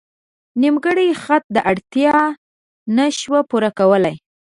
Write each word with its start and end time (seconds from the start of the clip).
نیمګړی 0.61 1.07
خط 1.23 1.43
دا 1.55 1.61
اړتیا 1.71 2.15
نه 2.95 3.05
شو 3.19 3.37
پوره 3.49 3.69
کولی. 3.79 4.15